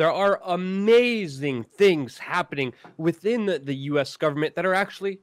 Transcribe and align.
There 0.00 0.10
are 0.10 0.40
amazing 0.46 1.64
things 1.64 2.16
happening 2.16 2.72
within 2.96 3.44
the, 3.44 3.58
the 3.58 3.74
US 3.74 4.16
government 4.16 4.54
that 4.54 4.64
are 4.64 4.72
actually, 4.72 5.20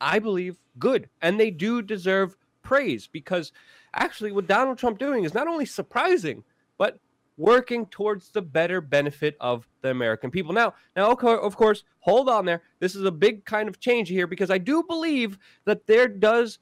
I 0.00 0.20
believe, 0.20 0.60
good. 0.78 1.08
And 1.20 1.40
they 1.40 1.50
do 1.50 1.82
deserve 1.82 2.36
praise 2.62 3.08
because 3.08 3.50
actually 3.92 4.30
what 4.30 4.46
Donald 4.46 4.78
Trump 4.78 5.00
doing 5.00 5.24
is 5.24 5.34
not 5.34 5.48
only 5.48 5.66
surprising, 5.66 6.44
but 6.78 7.00
working 7.36 7.84
towards 7.86 8.30
the 8.30 8.42
better 8.42 8.80
benefit 8.80 9.36
of 9.40 9.66
the 9.80 9.90
American 9.90 10.30
people. 10.30 10.52
Now, 10.52 10.74
now, 10.94 11.10
of 11.10 11.56
course, 11.56 11.82
hold 11.98 12.28
on 12.28 12.44
there. 12.44 12.62
This 12.78 12.94
is 12.94 13.02
a 13.02 13.10
big 13.10 13.44
kind 13.44 13.68
of 13.68 13.80
change 13.80 14.08
here 14.08 14.28
because 14.28 14.52
I 14.52 14.58
do 14.58 14.84
believe 14.84 15.36
that 15.64 15.88
there 15.88 16.06
does 16.06 16.60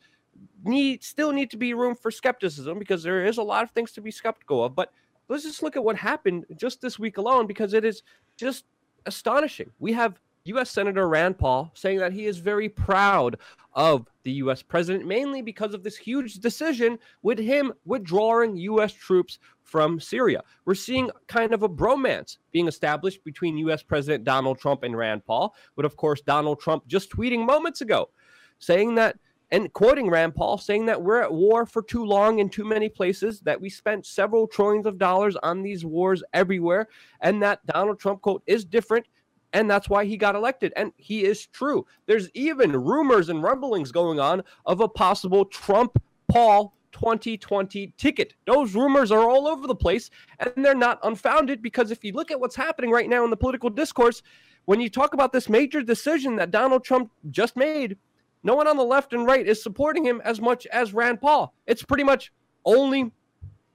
need 0.64 1.04
still 1.04 1.30
need 1.30 1.50
to 1.50 1.58
be 1.58 1.74
room 1.74 1.94
for 1.94 2.10
skepticism 2.10 2.78
because 2.78 3.02
there 3.02 3.22
is 3.26 3.36
a 3.36 3.42
lot 3.42 3.64
of 3.64 3.70
things 3.72 3.92
to 3.92 4.00
be 4.00 4.10
skeptical 4.10 4.64
of. 4.64 4.74
But 4.74 4.94
let's 5.30 5.44
just 5.44 5.62
look 5.62 5.76
at 5.76 5.84
what 5.84 5.96
happened 5.96 6.44
just 6.56 6.82
this 6.82 6.98
week 6.98 7.16
alone 7.16 7.46
because 7.46 7.72
it 7.72 7.84
is 7.84 8.02
just 8.36 8.64
astonishing. 9.06 9.70
We 9.78 9.92
have 9.94 10.20
U.S. 10.44 10.70
Senator 10.70 11.08
Rand 11.08 11.38
Paul 11.38 11.70
saying 11.74 11.98
that 11.98 12.12
he 12.12 12.26
is 12.26 12.38
very 12.38 12.68
proud 12.68 13.36
of 13.74 14.06
the 14.24 14.32
U.S. 14.32 14.62
president, 14.62 15.06
mainly 15.06 15.42
because 15.42 15.74
of 15.74 15.82
this 15.82 15.96
huge 15.96 16.34
decision 16.34 16.98
with 17.22 17.38
him 17.38 17.72
withdrawing 17.84 18.56
U.S. 18.56 18.92
troops 18.92 19.38
from 19.62 20.00
Syria. 20.00 20.42
We're 20.64 20.74
seeing 20.74 21.10
kind 21.28 21.54
of 21.54 21.62
a 21.62 21.68
bromance 21.68 22.38
being 22.50 22.66
established 22.66 23.22
between 23.22 23.56
U.S. 23.58 23.82
President 23.82 24.24
Donald 24.24 24.58
Trump 24.58 24.82
and 24.82 24.96
Rand 24.96 25.24
Paul, 25.24 25.54
but 25.76 25.84
of 25.84 25.96
course, 25.96 26.20
Donald 26.22 26.58
Trump 26.60 26.86
just 26.88 27.10
tweeting 27.10 27.46
moments 27.46 27.80
ago 27.80 28.10
saying 28.58 28.96
that 28.96 29.16
and 29.52 29.72
quoting 29.72 30.08
Rand 30.08 30.34
Paul 30.34 30.58
saying 30.58 30.86
that 30.86 31.02
we're 31.02 31.22
at 31.22 31.32
war 31.32 31.66
for 31.66 31.82
too 31.82 32.04
long 32.04 32.38
in 32.38 32.48
too 32.48 32.64
many 32.64 32.88
places, 32.88 33.40
that 33.40 33.60
we 33.60 33.68
spent 33.68 34.06
several 34.06 34.46
trillions 34.46 34.86
of 34.86 34.98
dollars 34.98 35.36
on 35.42 35.62
these 35.62 35.84
wars 35.84 36.22
everywhere, 36.32 36.88
and 37.20 37.42
that 37.42 37.64
Donald 37.66 37.98
Trump, 37.98 38.22
quote, 38.22 38.42
is 38.46 38.64
different 38.64 39.06
and 39.52 39.68
that's 39.70 39.88
why 39.88 40.04
he 40.04 40.16
got 40.16 40.34
elected. 40.34 40.72
And 40.76 40.92
he 40.96 41.24
is 41.24 41.46
true. 41.46 41.86
There's 42.06 42.30
even 42.34 42.72
rumors 42.72 43.28
and 43.28 43.42
rumblings 43.42 43.92
going 43.92 44.20
on 44.20 44.42
of 44.66 44.80
a 44.80 44.88
possible 44.88 45.44
Trump 45.44 46.00
Paul 46.28 46.74
2020 46.92 47.94
ticket. 47.96 48.34
Those 48.46 48.74
rumors 48.74 49.10
are 49.10 49.28
all 49.28 49.48
over 49.48 49.66
the 49.66 49.74
place 49.74 50.10
and 50.38 50.52
they're 50.64 50.74
not 50.74 50.98
unfounded 51.02 51.62
because 51.62 51.90
if 51.90 52.04
you 52.04 52.12
look 52.12 52.30
at 52.30 52.40
what's 52.40 52.56
happening 52.56 52.90
right 52.90 53.08
now 53.08 53.24
in 53.24 53.30
the 53.30 53.36
political 53.36 53.70
discourse, 53.70 54.22
when 54.66 54.80
you 54.80 54.88
talk 54.88 55.14
about 55.14 55.32
this 55.32 55.48
major 55.48 55.82
decision 55.82 56.36
that 56.36 56.50
Donald 56.50 56.84
Trump 56.84 57.10
just 57.30 57.56
made, 57.56 57.96
no 58.42 58.54
one 58.54 58.66
on 58.66 58.76
the 58.76 58.84
left 58.84 59.12
and 59.12 59.26
right 59.26 59.46
is 59.46 59.62
supporting 59.62 60.04
him 60.04 60.20
as 60.24 60.40
much 60.40 60.66
as 60.66 60.94
Rand 60.94 61.20
Paul. 61.20 61.54
It's 61.66 61.82
pretty 61.82 62.04
much 62.04 62.32
only 62.64 63.12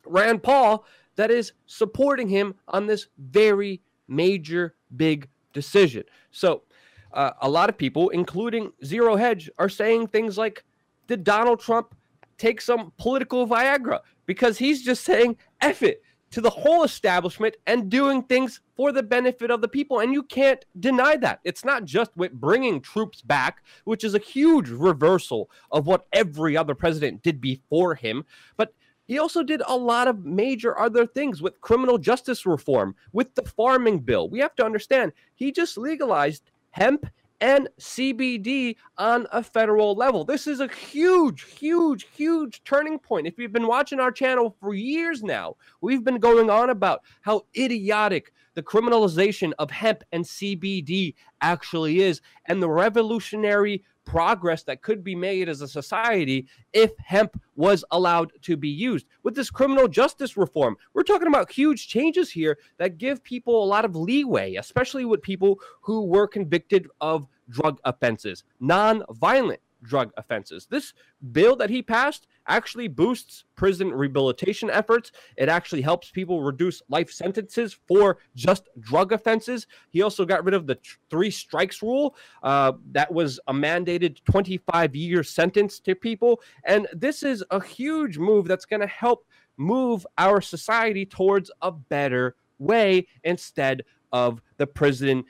Rand 0.06 0.44
Paul 0.44 0.86
that 1.16 1.32
is 1.32 1.54
supporting 1.66 2.30
him 2.30 2.56
on 2.68 2.88
this 2.88 3.08
very 3.18 3.82
major 4.08 4.76
big 4.96 5.30
decision. 5.54 6.04
So, 6.32 6.64
uh, 7.14 7.32
a 7.42 7.50
lot 7.50 7.70
of 7.70 7.78
people, 7.78 8.10
including 8.10 8.72
Zero 8.84 9.16
Hedge, 9.16 9.50
are 9.58 9.70
saying 9.70 10.08
things 10.08 10.38
like, 10.38 10.66
Did 11.08 11.24
Donald 11.24 11.62
Trump 11.62 11.96
take 12.38 12.60
some 12.60 12.92
political 12.98 13.48
Viagra? 13.48 14.00
Because 14.26 14.58
he's 14.58 14.84
just 14.84 15.06
saying, 15.06 15.38
F 15.62 15.82
it 15.82 16.02
to 16.36 16.42
the 16.42 16.50
whole 16.50 16.84
establishment 16.84 17.56
and 17.66 17.90
doing 17.90 18.22
things 18.22 18.60
for 18.76 18.92
the 18.92 19.02
benefit 19.02 19.50
of 19.50 19.62
the 19.62 19.70
people. 19.70 20.02
And 20.02 20.12
you 20.12 20.22
can't 20.22 20.66
deny 20.78 21.16
that. 21.16 21.40
It's 21.46 21.64
not 21.64 21.86
just 21.86 22.12
with 22.18 22.34
bringing 22.34 22.82
troops 22.82 23.22
back, 23.22 23.64
which 23.86 24.04
is 24.04 24.14
a 24.14 24.20
huge 24.20 24.68
reversal 24.68 25.50
of 25.72 25.88
what 25.88 26.08
every 26.12 26.58
other 26.58 26.76
president 26.76 27.24
did 27.24 27.40
before 27.40 27.96
him, 27.96 28.26
but 28.58 28.74
he 29.06 29.18
also 29.18 29.44
did 29.44 29.62
a 29.66 29.78
lot 29.78 30.10
of 30.10 30.26
major 30.26 30.78
other 30.78 31.06
things 31.06 31.42
with 31.42 31.62
criminal 31.62 31.98
justice 31.98 32.46
reform, 32.46 32.96
with 33.14 33.34
the 33.36 33.44
farming 33.44 34.00
bill. 34.00 34.30
We 34.30 34.40
have 34.40 34.56
to 34.56 34.66
understand 34.66 35.14
he 35.36 35.54
just 35.54 35.78
legalized 35.78 36.52
hemp 36.72 37.06
and 37.46 37.70
CBD 37.80 38.76
on 38.98 39.28
a 39.32 39.44
federal 39.44 39.94
level. 39.94 40.24
This 40.24 40.48
is 40.48 40.62
a 40.62 40.68
huge, 40.68 41.44
huge, 41.44 42.08
huge 42.16 42.64
turning 42.64 42.98
point. 42.98 43.28
If 43.28 43.38
you've 43.38 43.54
been 43.54 43.68
watching 43.68 44.00
our 44.00 44.12
channel 44.12 44.56
for 44.60 44.74
years 44.74 45.22
now, 45.22 45.56
we've 45.80 46.04
been 46.04 46.18
going 46.18 46.50
on 46.50 46.72
about 46.72 47.02
how 47.22 47.44
idiotic 47.56 48.34
the 48.56 48.64
criminalization 48.64 49.54
of 49.60 49.70
hemp 49.70 50.04
and 50.12 50.26
CBD 50.26 51.14
actually 51.40 52.02
is 52.02 52.20
and 52.48 52.64
the 52.64 52.70
revolutionary 52.70 53.84
progress 54.06 54.64
that 54.64 54.82
could 54.82 55.04
be 55.04 55.16
made 55.16 55.50
as 55.50 55.62
a 55.62 55.68
society 55.68 56.48
if 56.74 56.92
hemp 56.98 57.40
was 57.56 57.84
allowed 57.92 58.32
to 58.42 58.56
be 58.56 58.70
used. 58.70 59.06
With 59.24 59.36
this 59.36 59.50
criminal 59.50 59.88
justice 59.88 60.38
reform, 60.38 60.78
we're 60.94 61.04
talking 61.04 61.28
about 61.28 61.52
huge 61.52 61.88
changes 61.88 62.32
here 62.32 62.58
that 62.78 62.98
give 62.98 63.24
people 63.24 63.64
a 63.64 63.66
lot 63.66 63.86
of 63.86 63.96
leeway, 63.96 64.56
especially 64.56 65.06
with 65.06 65.22
people 65.22 65.60
who 65.82 66.06
were 66.06 66.28
convicted 66.28 66.88
of 67.02 67.28
drug 67.50 67.80
offenses, 67.84 68.44
non-violent 68.60 69.60
drug 69.86 70.12
offenses. 70.18 70.68
This 70.70 70.94
bill 71.32 71.56
that 71.58 71.70
he 71.70 71.82
passed 71.82 72.28
actually 72.48 72.88
boosts 72.88 73.46
prison 73.56 73.92
rehabilitation 73.92 74.70
efforts. 74.70 75.12
It 75.38 75.50
actually 75.50 75.82
helps 75.82 76.12
people 76.12 76.44
reduce 76.44 76.82
life 76.90 77.12
sentences 77.12 77.78
for 77.88 78.18
just 78.36 78.70
drug 78.80 79.12
offenses. 79.12 79.68
He 79.90 80.02
also 80.02 80.26
got 80.26 80.44
rid 80.44 80.54
of 80.54 80.68
the 80.68 80.78
three 81.10 81.32
strikes 81.32 81.82
rule. 81.82 82.16
Uh, 82.44 82.74
that 82.92 83.12
was 83.12 83.40
a 83.48 83.54
mandated 83.54 84.24
25 84.26 84.96
year 84.96 85.24
sentence 85.24 85.80
to 85.82 85.96
people. 85.96 86.42
And 86.64 86.88
this 86.94 87.24
is 87.24 87.44
a 87.52 87.64
huge 87.64 88.18
move 88.18 88.48
that's 88.48 88.66
going 88.66 88.82
to 88.82 88.88
help 88.88 89.26
move 89.58 90.06
our 90.18 90.42
society 90.42 91.06
towards 91.06 91.50
a 91.62 91.72
better 91.72 92.36
way 92.60 93.08
instead 93.24 93.84
of 94.12 94.42
the 94.58 94.68
prison 94.68 95.24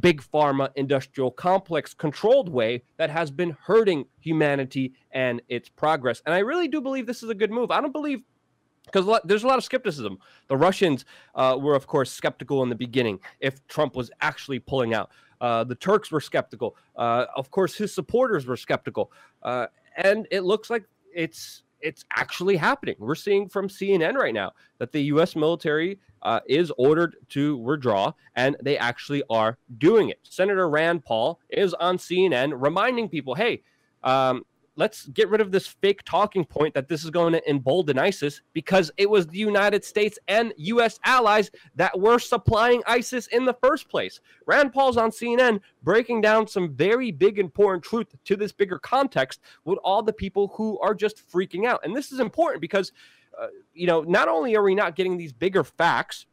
big 0.00 0.22
pharma 0.22 0.70
industrial 0.76 1.30
complex 1.30 1.94
controlled 1.94 2.48
way 2.48 2.82
that 2.96 3.10
has 3.10 3.30
been 3.30 3.56
hurting 3.62 4.06
humanity 4.20 4.92
and 5.12 5.42
its 5.48 5.68
progress. 5.68 6.22
And 6.24 6.34
I 6.34 6.38
really 6.38 6.68
do 6.68 6.80
believe 6.80 7.06
this 7.06 7.22
is 7.22 7.28
a 7.30 7.34
good 7.34 7.50
move. 7.50 7.70
I 7.70 7.80
don't 7.80 7.92
believe 7.92 8.22
because 8.86 9.20
there's 9.24 9.44
a 9.44 9.46
lot 9.46 9.58
of 9.58 9.64
skepticism. 9.64 10.18
The 10.48 10.56
Russians 10.56 11.04
uh, 11.34 11.56
were, 11.60 11.74
of 11.74 11.86
course, 11.86 12.10
skeptical 12.10 12.62
in 12.62 12.68
the 12.68 12.74
beginning 12.74 13.20
if 13.40 13.66
Trump 13.68 13.94
was 13.94 14.10
actually 14.20 14.58
pulling 14.58 14.92
out. 14.92 15.10
Uh, 15.40 15.64
the 15.64 15.74
Turks 15.74 16.10
were 16.10 16.20
skeptical. 16.20 16.76
Uh, 16.96 17.26
of 17.36 17.50
course, 17.50 17.74
his 17.74 17.92
supporters 17.94 18.46
were 18.46 18.56
skeptical, 18.56 19.10
uh, 19.42 19.66
and 19.96 20.26
it 20.30 20.42
looks 20.42 20.70
like 20.70 20.84
it's 21.14 21.64
it's 21.82 22.04
actually 22.16 22.56
happening. 22.56 22.94
We're 22.98 23.14
seeing 23.14 23.48
from 23.48 23.68
CNN 23.68 24.14
right 24.14 24.34
now 24.34 24.52
that 24.78 24.92
the 24.92 25.02
U.S. 25.04 25.36
military 25.36 25.98
uh, 26.22 26.40
is 26.46 26.72
ordered 26.78 27.16
to 27.30 27.56
withdraw, 27.56 28.12
and 28.36 28.56
they 28.62 28.78
actually 28.78 29.22
are 29.28 29.58
doing 29.78 30.08
it. 30.08 30.20
Senator 30.22 30.68
Rand 30.68 31.04
Paul 31.04 31.40
is 31.50 31.74
on 31.74 31.98
CNN 31.98 32.52
reminding 32.56 33.08
people, 33.08 33.34
hey, 33.34 33.62
um, 34.04 34.44
let's 34.76 35.06
get 35.08 35.28
rid 35.28 35.40
of 35.40 35.52
this 35.52 35.66
fake 35.66 36.02
talking 36.04 36.44
point 36.44 36.74
that 36.74 36.88
this 36.88 37.04
is 37.04 37.10
going 37.10 37.32
to 37.32 37.50
embolden 37.50 37.98
ISIS 37.98 38.40
because 38.52 38.90
it 38.96 39.08
was 39.08 39.26
the 39.26 39.38
United 39.38 39.84
States 39.84 40.18
and 40.28 40.52
U.S. 40.56 40.98
allies 41.04 41.50
that 41.76 41.98
were 41.98 42.18
supplying 42.18 42.82
ISIS 42.86 43.26
in 43.28 43.44
the 43.44 43.54
first 43.54 43.88
place. 43.88 44.20
Rand 44.46 44.72
Paul's 44.72 44.96
on 44.96 45.10
CNN 45.10 45.60
breaking 45.82 46.20
down 46.20 46.46
some 46.46 46.74
very 46.74 47.10
big, 47.10 47.38
important 47.38 47.84
truth 47.84 48.14
to 48.24 48.36
this 48.36 48.52
bigger 48.52 48.78
context 48.78 49.40
with 49.64 49.78
all 49.84 50.02
the 50.02 50.12
people 50.12 50.52
who 50.56 50.78
are 50.80 50.94
just 50.94 51.28
freaking 51.30 51.66
out. 51.66 51.80
And 51.84 51.94
this 51.94 52.12
is 52.12 52.20
important 52.20 52.60
because, 52.60 52.92
uh, 53.40 53.48
you 53.74 53.86
know, 53.86 54.02
not 54.02 54.28
only 54.28 54.56
are 54.56 54.62
we 54.62 54.74
not 54.74 54.96
getting 54.96 55.18
these 55.18 55.32
bigger 55.32 55.64
facts, 55.64 56.26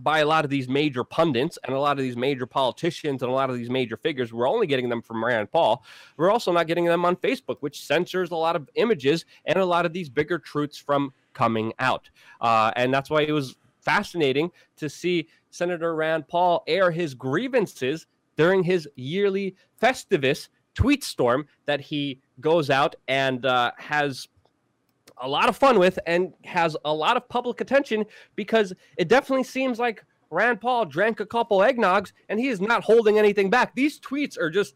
by 0.00 0.20
a 0.20 0.26
lot 0.26 0.44
of 0.44 0.50
these 0.50 0.68
major 0.68 1.04
pundits 1.04 1.58
and 1.64 1.74
a 1.74 1.78
lot 1.78 1.98
of 1.98 2.04
these 2.04 2.16
major 2.16 2.46
politicians 2.46 3.22
and 3.22 3.30
a 3.30 3.34
lot 3.34 3.50
of 3.50 3.56
these 3.56 3.68
major 3.68 3.96
figures. 3.96 4.32
We're 4.32 4.48
only 4.48 4.66
getting 4.66 4.88
them 4.88 5.02
from 5.02 5.24
Rand 5.24 5.50
Paul. 5.50 5.84
We're 6.16 6.30
also 6.30 6.52
not 6.52 6.66
getting 6.66 6.86
them 6.86 7.04
on 7.04 7.16
Facebook, 7.16 7.56
which 7.60 7.84
censors 7.84 8.30
a 8.30 8.36
lot 8.36 8.56
of 8.56 8.68
images 8.74 9.24
and 9.44 9.58
a 9.58 9.64
lot 9.64 9.84
of 9.84 9.92
these 9.92 10.08
bigger 10.08 10.38
truths 10.38 10.78
from 10.78 11.12
coming 11.34 11.72
out. 11.78 12.08
Uh, 12.40 12.72
and 12.76 12.92
that's 12.92 13.10
why 13.10 13.22
it 13.22 13.32
was 13.32 13.56
fascinating 13.80 14.50
to 14.76 14.88
see 14.88 15.28
Senator 15.50 15.94
Rand 15.94 16.26
Paul 16.28 16.64
air 16.66 16.90
his 16.90 17.14
grievances 17.14 18.06
during 18.36 18.62
his 18.62 18.88
yearly 18.96 19.56
Festivus 19.80 20.48
tweet 20.74 21.04
storm 21.04 21.46
that 21.66 21.80
he 21.80 22.20
goes 22.40 22.70
out 22.70 22.94
and 23.08 23.44
uh, 23.44 23.72
has 23.76 24.28
a 25.22 25.28
lot 25.28 25.48
of 25.48 25.56
fun 25.56 25.78
with 25.78 25.98
and 26.06 26.32
has 26.44 26.76
a 26.84 26.92
lot 26.92 27.16
of 27.16 27.28
public 27.28 27.60
attention 27.60 28.04
because 28.36 28.72
it 28.98 29.08
definitely 29.08 29.44
seems 29.44 29.78
like 29.78 30.04
Rand 30.30 30.60
Paul 30.60 30.84
drank 30.84 31.20
a 31.20 31.26
couple 31.26 31.58
eggnogs 31.58 32.12
and 32.28 32.38
he 32.38 32.48
is 32.48 32.60
not 32.60 32.82
holding 32.82 33.18
anything 33.18 33.48
back. 33.48 33.74
These 33.74 34.00
tweets 34.00 34.38
are 34.38 34.50
just 34.50 34.74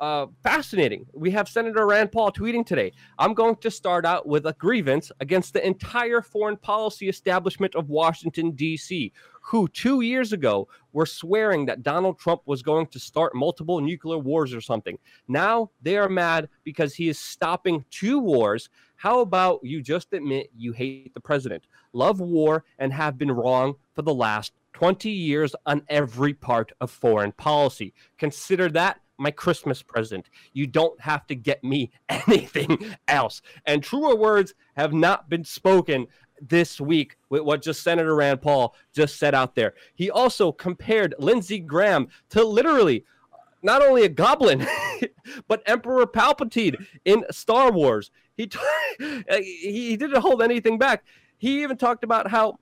uh, 0.00 0.26
fascinating. 0.44 1.06
We 1.12 1.32
have 1.32 1.48
Senator 1.48 1.84
Rand 1.86 2.12
Paul 2.12 2.30
tweeting 2.30 2.64
today. 2.64 2.92
I'm 3.18 3.34
going 3.34 3.56
to 3.56 3.70
start 3.70 4.06
out 4.06 4.28
with 4.28 4.46
a 4.46 4.52
grievance 4.52 5.10
against 5.18 5.52
the 5.52 5.66
entire 5.66 6.22
foreign 6.22 6.56
policy 6.56 7.08
establishment 7.08 7.74
of 7.74 7.88
Washington, 7.88 8.52
D.C., 8.52 9.12
who 9.42 9.66
two 9.68 10.02
years 10.02 10.32
ago 10.32 10.68
were 10.92 11.06
swearing 11.06 11.66
that 11.66 11.82
Donald 11.82 12.18
Trump 12.18 12.42
was 12.44 12.62
going 12.62 12.86
to 12.88 13.00
start 13.00 13.34
multiple 13.34 13.80
nuclear 13.80 14.18
wars 14.18 14.54
or 14.54 14.60
something. 14.60 14.98
Now 15.26 15.70
they 15.82 15.96
are 15.96 16.08
mad 16.08 16.48
because 16.64 16.94
he 16.94 17.08
is 17.08 17.18
stopping 17.18 17.84
two 17.90 18.18
wars 18.20 18.68
how 18.98 19.20
about 19.20 19.60
you 19.62 19.80
just 19.80 20.12
admit 20.12 20.50
you 20.56 20.72
hate 20.72 21.14
the 21.14 21.20
president, 21.20 21.64
love 21.92 22.20
war, 22.20 22.64
and 22.78 22.92
have 22.92 23.16
been 23.16 23.30
wrong 23.30 23.76
for 23.94 24.02
the 24.02 24.12
last 24.12 24.52
20 24.72 25.08
years 25.08 25.54
on 25.66 25.82
every 25.88 26.34
part 26.34 26.72
of 26.80 26.90
foreign 26.90 27.32
policy. 27.32 27.94
Consider 28.18 28.68
that 28.70 29.00
my 29.16 29.30
Christmas 29.30 29.82
present. 29.82 30.30
You 30.52 30.66
don't 30.66 31.00
have 31.00 31.26
to 31.28 31.36
get 31.36 31.62
me 31.62 31.92
anything 32.08 32.94
else. 33.06 33.40
And 33.66 33.82
truer 33.82 34.16
words 34.16 34.54
have 34.76 34.92
not 34.92 35.28
been 35.28 35.44
spoken 35.44 36.08
this 36.40 36.80
week 36.80 37.16
with 37.28 37.42
what 37.42 37.62
just 37.62 37.82
Senator 37.82 38.14
Rand 38.16 38.42
Paul 38.42 38.74
just 38.92 39.16
said 39.16 39.34
out 39.34 39.54
there. 39.54 39.74
He 39.94 40.10
also 40.10 40.50
compared 40.52 41.14
Lindsey 41.18 41.60
Graham 41.60 42.08
to 42.30 42.44
literally 42.44 43.04
uh, 43.32 43.36
not 43.62 43.82
only 43.82 44.04
a 44.04 44.08
goblin, 44.08 44.66
but 45.46 45.62
Emperor 45.66 46.06
Palpatine 46.06 46.76
in 47.04 47.24
Star 47.30 47.72
Wars. 47.72 48.10
He, 48.36 48.46
t- 48.46 48.58
eh, 49.00 49.40
he 49.40 49.96
didn't 49.96 50.20
hold 50.20 50.42
anything 50.42 50.78
back. 50.78 51.04
He 51.38 51.62
even 51.62 51.76
talked 51.76 52.04
about 52.04 52.30
how 52.30 52.58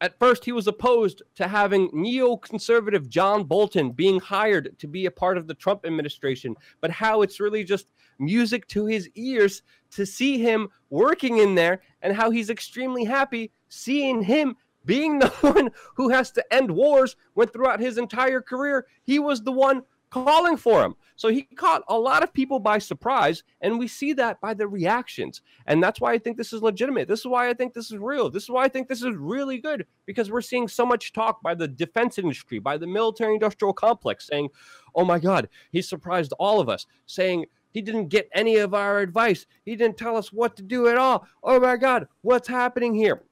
at 0.00 0.18
first 0.18 0.44
he 0.44 0.52
was 0.52 0.66
opposed 0.66 1.22
to 1.36 1.48
having 1.48 1.88
neoconservative 1.90 3.08
John 3.08 3.44
Bolton 3.44 3.92
being 3.92 4.20
hired 4.20 4.78
to 4.78 4.86
be 4.86 5.06
a 5.06 5.10
part 5.10 5.38
of 5.38 5.46
the 5.46 5.54
Trump 5.54 5.86
administration, 5.86 6.54
but 6.80 6.90
how 6.90 7.22
it's 7.22 7.40
really 7.40 7.64
just 7.64 7.86
music 8.18 8.66
to 8.68 8.86
his 8.86 9.08
ears 9.14 9.62
to 9.90 10.04
see 10.04 10.38
him 10.38 10.68
working 10.90 11.38
in 11.38 11.54
there 11.54 11.80
and 12.02 12.14
how 12.14 12.30
he's 12.30 12.50
extremely 12.50 13.04
happy 13.04 13.52
seeing 13.68 14.22
him 14.22 14.56
being 14.84 15.18
the 15.20 15.28
one 15.28 15.70
who 15.94 16.08
has 16.08 16.30
to 16.32 16.54
end 16.54 16.70
wars 16.70 17.16
when 17.34 17.48
throughout 17.48 17.80
his 17.80 17.98
entire 17.98 18.40
career 18.40 18.86
he 19.04 19.18
was 19.18 19.42
the 19.42 19.52
one 19.52 19.82
calling 20.10 20.56
for 20.56 20.82
him. 20.82 20.94
So 21.16 21.28
he 21.28 21.42
caught 21.42 21.82
a 21.88 21.98
lot 21.98 22.22
of 22.22 22.32
people 22.32 22.58
by 22.58 22.78
surprise, 22.78 23.42
and 23.62 23.78
we 23.78 23.88
see 23.88 24.12
that 24.14 24.40
by 24.40 24.52
the 24.52 24.68
reactions. 24.68 25.40
And 25.66 25.82
that's 25.82 26.00
why 26.00 26.12
I 26.12 26.18
think 26.18 26.36
this 26.36 26.52
is 26.52 26.62
legitimate. 26.62 27.08
This 27.08 27.20
is 27.20 27.26
why 27.26 27.48
I 27.48 27.54
think 27.54 27.72
this 27.72 27.90
is 27.90 27.98
real. 27.98 28.28
This 28.28 28.44
is 28.44 28.50
why 28.50 28.64
I 28.64 28.68
think 28.68 28.86
this 28.86 29.02
is 29.02 29.16
really 29.16 29.58
good 29.58 29.86
because 30.04 30.30
we're 30.30 30.42
seeing 30.42 30.68
so 30.68 30.84
much 30.84 31.12
talk 31.12 31.42
by 31.42 31.54
the 31.54 31.68
defense 31.68 32.18
industry, 32.18 32.58
by 32.58 32.76
the 32.76 32.86
military 32.86 33.34
industrial 33.34 33.72
complex 33.72 34.26
saying, 34.26 34.50
oh 34.94 35.04
my 35.04 35.18
God, 35.18 35.48
he 35.72 35.80
surprised 35.80 36.34
all 36.38 36.60
of 36.60 36.68
us, 36.68 36.86
saying, 37.06 37.46
he 37.70 37.82
didn't 37.82 38.08
get 38.08 38.30
any 38.32 38.56
of 38.56 38.72
our 38.72 39.00
advice. 39.00 39.44
He 39.66 39.76
didn't 39.76 39.98
tell 39.98 40.16
us 40.16 40.32
what 40.32 40.56
to 40.56 40.62
do 40.62 40.88
at 40.88 40.96
all. 40.96 41.26
Oh 41.42 41.60
my 41.60 41.76
God, 41.76 42.08
what's 42.22 42.48
happening 42.48 42.94
here? 42.94 43.22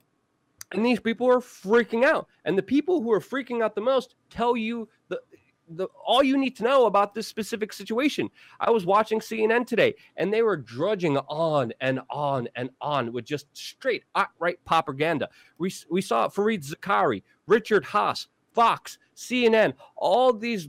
And 0.73 0.85
these 0.85 1.00
people 1.00 1.31
are 1.31 1.41
freaking 1.41 2.05
out. 2.05 2.29
And 2.44 2.59
the 2.59 2.62
people 2.62 3.00
who 3.00 3.11
are 3.12 3.20
freaking 3.20 3.62
out 3.62 3.75
the 3.75 3.81
most 3.81 4.17
tell 4.29 4.55
you 4.56 4.88
the 5.09 5.20
the 5.69 5.88
all 6.06 6.22
you 6.22 6.37
need 6.37 6.56
to 6.56 6.62
know 6.62 6.87
about 6.87 7.14
this 7.14 7.26
specific 7.26 7.72
situation. 7.72 8.31
I 8.61 8.70
was 8.70 8.84
watching 8.84 9.20
CNN 9.20 9.66
today 9.66 9.94
and 10.16 10.32
they 10.32 10.43
were 10.43 10.56
drudging 10.56 11.16
on 11.16 11.72
and 11.81 12.00
on 12.11 12.49
and 12.55 12.70
on 12.81 13.12
with 13.12 13.25
just 13.25 13.46
straight 13.56 14.05
outright 14.14 14.58
propaganda. 14.64 15.28
We, 15.58 15.72
we 15.90 16.00
saw 16.00 16.28
Fareed 16.28 16.69
Zakaria, 16.69 17.22
Richard 17.46 17.84
Haass, 17.84 18.26
Fox, 18.52 18.99
CNN, 19.16 19.75
all 19.96 20.32
these 20.32 20.69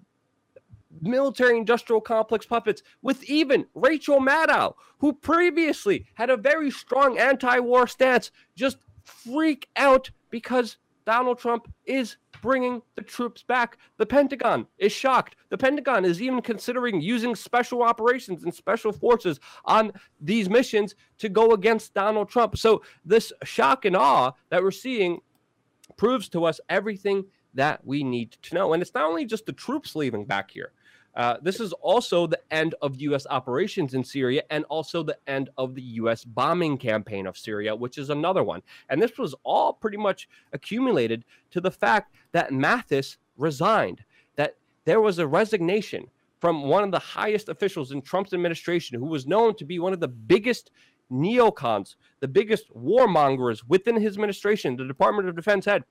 military 1.01 1.57
industrial 1.57 2.01
complex 2.01 2.45
puppets 2.45 2.81
with 3.01 3.23
even 3.25 3.65
Rachel 3.75 4.19
Maddow, 4.19 4.75
who 4.99 5.13
previously 5.13 6.05
had 6.15 6.29
a 6.29 6.37
very 6.37 6.71
strong 6.71 7.17
anti 7.17 7.59
war 7.59 7.87
stance, 7.87 8.31
just 8.55 8.77
freak 9.03 9.69
out 9.75 10.09
because 10.29 10.77
Donald 11.05 11.39
Trump 11.39 11.71
is 11.85 12.17
bringing 12.41 12.81
the 12.95 13.01
troops 13.01 13.43
back. 13.43 13.77
The 13.97 14.05
Pentagon 14.05 14.67
is 14.77 14.91
shocked. 14.91 15.35
The 15.49 15.57
Pentagon 15.57 16.05
is 16.05 16.21
even 16.21 16.41
considering 16.41 17.01
using 17.01 17.35
special 17.35 17.83
operations 17.83 18.43
and 18.43 18.53
special 18.53 18.91
forces 18.91 19.39
on 19.65 19.91
these 20.19 20.49
missions 20.49 20.95
to 21.19 21.29
go 21.29 21.51
against 21.51 21.93
Donald 21.93 22.29
Trump. 22.29 22.57
So, 22.57 22.81
this 23.05 23.31
shock 23.43 23.85
and 23.85 23.95
awe 23.95 24.31
that 24.49 24.61
we're 24.61 24.71
seeing 24.71 25.21
proves 25.97 26.29
to 26.29 26.45
us 26.45 26.59
everything 26.69 27.25
that 27.53 27.85
we 27.85 28.03
need 28.03 28.31
to 28.43 28.55
know. 28.55 28.73
And 28.73 28.81
it's 28.81 28.93
not 28.93 29.05
only 29.05 29.25
just 29.25 29.45
the 29.45 29.53
troops 29.53 29.95
leaving 29.95 30.25
back 30.25 30.51
here. 30.51 30.73
Uh, 31.15 31.37
this 31.41 31.59
is 31.59 31.71
also 31.73 32.27
the 32.27 32.39
end 32.51 32.75
of 32.81 32.99
U.S. 33.01 33.25
operations 33.29 33.93
in 33.93 34.03
Syria 34.03 34.43
and 34.49 34.65
also 34.65 35.01
the 35.01 35.17
end 35.27 35.49
of 35.57 35.73
the 35.73 35.81
U.S. 35.81 36.25
bombing 36.25 36.77
campaign 36.77 37.25
of 37.25 37.37
Syria, 37.37 37.75
which 37.75 37.97
is 37.97 38.09
another 38.09 38.43
one. 38.43 38.61
And 38.89 39.01
this 39.01 39.17
was 39.17 39.33
all 39.43 39.73
pretty 39.73 39.97
much 39.97 40.27
accumulated 40.51 41.23
to 41.51 41.61
the 41.61 41.71
fact 41.71 42.13
that 42.33 42.49
Mattis 42.49 43.17
resigned, 43.37 44.03
that 44.35 44.57
there 44.83 44.99
was 44.99 45.19
a 45.19 45.27
resignation 45.27 46.07
from 46.39 46.63
one 46.63 46.83
of 46.83 46.91
the 46.91 46.99
highest 46.99 47.47
officials 47.49 47.91
in 47.91 48.01
Trump's 48.01 48.33
administration 48.33 48.99
who 48.99 49.05
was 49.05 49.25
known 49.25 49.55
to 49.55 49.65
be 49.65 49.79
one 49.79 49.93
of 49.93 50.01
the 50.01 50.07
biggest 50.07 50.69
neocons, 51.11 51.95
the 52.19 52.27
biggest 52.27 52.73
warmongers 52.75 53.61
within 53.67 53.95
his 53.95 54.15
administration, 54.15 54.75
the 54.75 54.85
Department 54.85 55.29
of 55.29 55.35
Defense 55.35 55.65
head. 55.65 55.83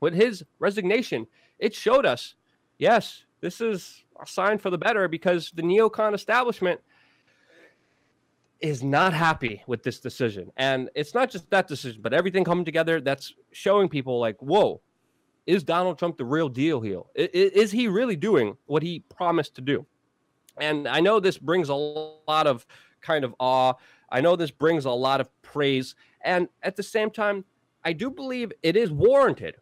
With 0.00 0.14
his 0.14 0.44
resignation, 0.58 1.26
it 1.58 1.74
showed 1.74 2.06
us 2.06 2.34
yes, 2.78 3.24
this 3.40 3.60
is 3.60 4.04
a 4.20 4.26
sign 4.26 4.58
for 4.58 4.70
the 4.70 4.78
better 4.78 5.08
because 5.08 5.50
the 5.54 5.62
neocon 5.62 6.14
establishment 6.14 6.80
is 8.60 8.82
not 8.82 9.12
happy 9.12 9.62
with 9.66 9.82
this 9.82 10.00
decision. 10.00 10.50
And 10.56 10.90
it's 10.94 11.14
not 11.14 11.30
just 11.30 11.48
that 11.50 11.68
decision, 11.68 12.00
but 12.02 12.12
everything 12.12 12.44
coming 12.44 12.64
together 12.64 13.00
that's 13.00 13.34
showing 13.52 13.88
people 13.88 14.18
like, 14.18 14.36
whoa, 14.40 14.80
is 15.46 15.62
Donald 15.62 15.98
Trump 15.98 16.16
the 16.16 16.24
real 16.24 16.48
deal 16.48 16.80
here? 16.80 17.02
Is 17.14 17.70
he 17.70 17.88
really 17.88 18.16
doing 18.16 18.56
what 18.66 18.82
he 18.82 19.00
promised 19.00 19.54
to 19.54 19.60
do? 19.60 19.86
And 20.60 20.88
I 20.88 21.00
know 21.00 21.20
this 21.20 21.38
brings 21.38 21.68
a 21.68 21.74
lot 21.74 22.46
of 22.46 22.66
kind 23.00 23.24
of 23.24 23.34
awe. 23.38 23.74
I 24.10 24.20
know 24.20 24.36
this 24.36 24.50
brings 24.50 24.84
a 24.84 24.90
lot 24.90 25.20
of 25.20 25.30
praise. 25.42 25.94
And 26.22 26.48
at 26.62 26.76
the 26.76 26.82
same 26.82 27.10
time, 27.10 27.44
I 27.84 27.92
do 27.92 28.10
believe 28.10 28.52
it 28.62 28.76
is 28.76 28.90
warranted. 28.90 29.56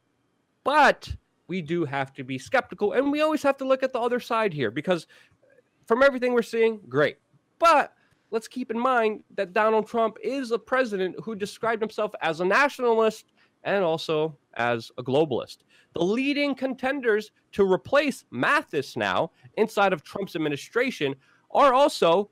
But 0.64 1.14
we 1.48 1.62
do 1.62 1.84
have 1.84 2.12
to 2.14 2.24
be 2.24 2.38
skeptical 2.38 2.92
and 2.92 3.10
we 3.10 3.20
always 3.20 3.42
have 3.42 3.56
to 3.58 3.64
look 3.64 3.82
at 3.82 3.92
the 3.92 4.00
other 4.00 4.20
side 4.20 4.52
here 4.52 4.70
because 4.70 5.06
uh, 5.42 5.46
from 5.86 6.02
everything 6.02 6.32
we're 6.32 6.42
seeing, 6.42 6.80
great. 6.88 7.18
But 7.58 7.92
let's 8.30 8.48
keep 8.48 8.70
in 8.70 8.78
mind 8.78 9.22
that 9.36 9.52
Donald 9.52 9.86
Trump 9.86 10.16
is 10.22 10.50
a 10.50 10.58
president 10.58 11.16
who 11.22 11.34
described 11.34 11.82
himself 11.82 12.12
as 12.22 12.40
a 12.40 12.44
nationalist 12.44 13.32
and 13.64 13.84
also 13.84 14.36
as 14.54 14.90
a 14.98 15.02
globalist. 15.02 15.58
The 15.94 16.04
leading 16.04 16.54
contenders 16.54 17.32
to 17.52 17.70
replace 17.70 18.24
Mattis 18.32 18.96
now 18.96 19.30
inside 19.56 19.92
of 19.92 20.02
Trump's 20.02 20.36
administration 20.36 21.14
are 21.50 21.74
also 21.74 22.30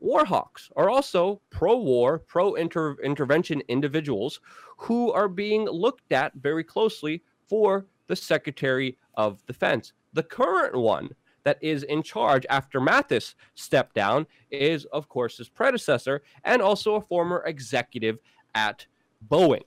war 0.00 0.24
hawks, 0.24 0.70
are 0.76 0.90
also 0.90 1.40
pro 1.50 1.76
war, 1.76 2.18
pro 2.18 2.56
intervention 2.56 3.62
individuals 3.68 4.40
who 4.76 5.12
are 5.12 5.28
being 5.28 5.64
looked 5.64 6.12
at 6.12 6.32
very 6.34 6.62
closely 6.62 7.22
for 7.48 7.86
the 8.06 8.16
Secretary 8.16 8.98
of 9.14 9.44
Defense. 9.46 9.92
The 10.12 10.22
current 10.22 10.76
one 10.76 11.10
that 11.44 11.58
is 11.60 11.82
in 11.82 12.02
charge 12.02 12.46
after 12.48 12.80
Mattis 12.80 13.34
stepped 13.54 13.94
down 13.94 14.26
is, 14.50 14.84
of 14.86 15.08
course, 15.08 15.38
his 15.38 15.48
predecessor 15.48 16.22
and 16.44 16.62
also 16.62 16.94
a 16.94 17.00
former 17.00 17.42
executive 17.46 18.18
at 18.54 18.86
Boeing. 19.28 19.62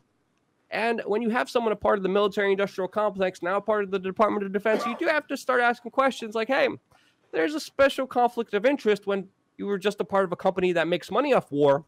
And 0.70 1.02
when 1.06 1.22
you 1.22 1.30
have 1.30 1.50
someone 1.50 1.72
a 1.72 1.78
part 1.78 1.98
of 1.98 2.04
the 2.04 2.10
military 2.10 2.52
industrial 2.52 2.90
complex, 2.90 3.42
now 3.42 3.60
part 3.60 3.84
of 3.84 3.92
the 3.92 4.00
Department 4.00 4.46
of 4.46 4.52
Defense, 4.52 4.86
you 4.86 4.98
do 4.98 5.06
have 5.06 5.28
to 5.28 5.38
start 5.38 5.62
asking 5.62 5.92
questions 5.92 6.36
like, 6.36 6.50
hey, 6.50 6.68
there's 7.32 7.54
a 7.54 7.60
special 7.60 8.06
conflict 8.06 8.54
of 8.54 8.66
interest 8.66 9.08
when 9.08 9.28
you 9.58 9.66
were 9.66 9.78
just 9.78 10.02
a 10.02 10.04
part 10.04 10.26
of 10.26 10.32
a 10.32 10.36
company 10.36 10.74
that 10.74 10.88
makes 10.88 11.10
money 11.10 11.34
off 11.34 11.52
war 11.52 11.86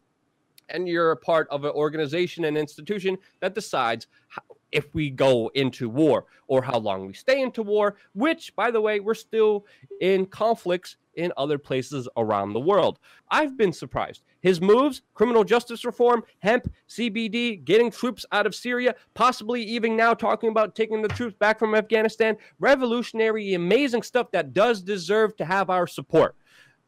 and 0.68 0.88
you're 0.88 1.10
a 1.10 1.16
part 1.16 1.48
of 1.50 1.64
an 1.64 1.72
organization 1.72 2.44
and 2.44 2.56
institution 2.56 3.18
that 3.40 3.54
decides 3.54 4.06
how, 4.28 4.42
if 4.72 4.94
we 4.94 5.10
go 5.10 5.50
into 5.54 5.88
war 5.88 6.26
or 6.46 6.62
how 6.62 6.78
long 6.78 7.06
we 7.06 7.12
stay 7.12 7.40
into 7.40 7.62
war, 7.62 7.96
which, 8.14 8.54
by 8.56 8.70
the 8.70 8.80
way, 8.80 9.00
we're 9.00 9.14
still 9.14 9.66
in 10.00 10.26
conflicts 10.26 10.96
in 11.14 11.32
other 11.36 11.58
places 11.58 12.08
around 12.16 12.52
the 12.52 12.60
world. 12.60 12.98
I've 13.30 13.56
been 13.56 13.72
surprised. 13.72 14.22
His 14.40 14.60
moves, 14.60 15.02
criminal 15.14 15.44
justice 15.44 15.84
reform, 15.84 16.24
hemp, 16.38 16.72
CBD, 16.88 17.62
getting 17.64 17.90
troops 17.90 18.24
out 18.32 18.46
of 18.46 18.54
Syria, 18.54 18.94
possibly 19.14 19.62
even 19.62 19.96
now 19.96 20.14
talking 20.14 20.50
about 20.50 20.74
taking 20.74 21.02
the 21.02 21.08
troops 21.08 21.34
back 21.38 21.58
from 21.58 21.74
Afghanistan, 21.74 22.36
revolutionary, 22.58 23.54
amazing 23.54 24.02
stuff 24.02 24.30
that 24.30 24.54
does 24.54 24.82
deserve 24.82 25.36
to 25.36 25.44
have 25.44 25.68
our 25.68 25.86
support, 25.86 26.36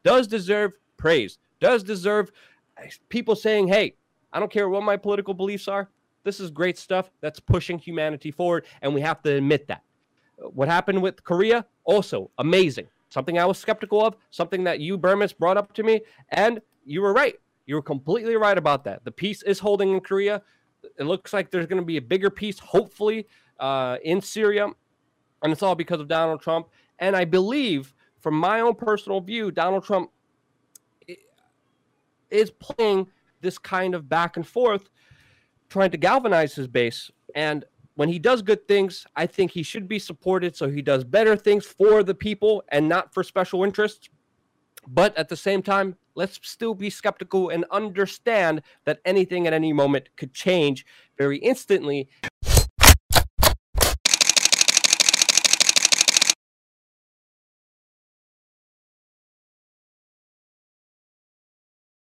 does 0.03 0.27
deserve 0.27 0.73
praise, 0.97 1.37
does 1.59 1.83
deserve 1.83 2.31
uh, 2.77 2.85
people 3.09 3.35
saying, 3.35 3.67
hey, 3.67 3.95
I 4.31 4.39
don't 4.39 4.51
care 4.51 4.67
what 4.67 4.83
my 4.83 4.97
political 4.97 5.33
beliefs 5.33 5.67
are. 5.67 5.89
This 6.23 6.39
is 6.39 6.49
great 6.49 6.77
stuff 6.77 7.11
that's 7.21 7.39
pushing 7.39 7.77
humanity 7.77 8.31
forward, 8.31 8.65
and 8.81 8.93
we 8.93 9.01
have 9.01 9.21
to 9.23 9.35
admit 9.35 9.67
that. 9.67 9.83
What 10.37 10.67
happened 10.67 11.01
with 11.01 11.23
Korea? 11.23 11.65
Also 11.83 12.31
amazing. 12.37 12.87
Something 13.09 13.37
I 13.37 13.45
was 13.45 13.57
skeptical 13.57 14.03
of, 14.03 14.15
something 14.31 14.63
that 14.63 14.79
you, 14.79 14.97
Burmis, 14.97 15.37
brought 15.37 15.57
up 15.57 15.73
to 15.73 15.83
me, 15.83 16.01
and 16.29 16.61
you 16.85 17.01
were 17.01 17.13
right. 17.13 17.35
You 17.65 17.75
were 17.75 17.81
completely 17.81 18.35
right 18.35 18.57
about 18.57 18.83
that. 18.85 19.05
The 19.05 19.11
peace 19.11 19.43
is 19.43 19.59
holding 19.59 19.91
in 19.91 19.99
Korea. 19.99 20.41
It 20.97 21.03
looks 21.03 21.31
like 21.31 21.51
there's 21.51 21.67
going 21.67 21.81
to 21.81 21.85
be 21.85 21.97
a 21.97 22.01
bigger 22.01 22.29
peace, 22.29 22.59
hopefully, 22.59 23.27
uh, 23.59 23.97
in 24.03 24.19
Syria, 24.19 24.67
and 25.43 25.51
it's 25.51 25.61
all 25.61 25.75
because 25.75 25.99
of 25.99 26.07
Donald 26.07 26.41
Trump. 26.41 26.67
And 26.99 27.15
I 27.15 27.25
believe, 27.25 27.93
from 28.19 28.35
my 28.35 28.61
own 28.61 28.75
personal 28.75 29.21
view, 29.21 29.51
Donald 29.51 29.83
Trump 29.83 30.09
is 32.29 32.49
playing 32.49 33.07
this 33.41 33.57
kind 33.57 33.93
of 33.93 34.09
back 34.09 34.37
and 34.37 34.47
forth, 34.47 34.89
trying 35.73 35.89
to 35.89 35.97
galvanize 35.97 36.53
his 36.53 36.67
base. 36.67 37.09
And 37.33 37.65
when 37.95 38.07
he 38.07 38.19
does 38.19 38.43
good 38.43 38.67
things, 38.67 39.07
I 39.15 39.25
think 39.25 39.49
he 39.49 39.63
should 39.63 39.87
be 39.87 39.97
supported 39.97 40.55
so 40.55 40.69
he 40.69 40.83
does 40.83 41.03
better 41.03 41.35
things 41.35 41.65
for 41.65 42.03
the 42.03 42.13
people 42.13 42.63
and 42.69 42.87
not 42.87 43.11
for 43.11 43.23
special 43.23 43.63
interests. 43.63 44.07
But 44.87 45.17
at 45.17 45.29
the 45.29 45.35
same 45.35 45.63
time, 45.63 45.95
let's 46.13 46.39
still 46.43 46.75
be 46.75 46.91
skeptical 46.91 47.49
and 47.49 47.65
understand 47.71 48.61
that 48.85 48.99
anything 49.03 49.47
at 49.47 49.53
any 49.53 49.73
moment 49.73 50.09
could 50.15 50.31
change 50.31 50.85
very 51.17 51.37
instantly. 51.39 52.07